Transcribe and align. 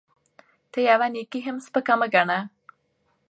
ته 0.71 0.77
يوه 0.89 1.07
نيکي 1.13 1.39
هم 1.45 1.57
سپکه 1.65 1.93
مه 1.99 2.07
ګڼه 2.13 2.39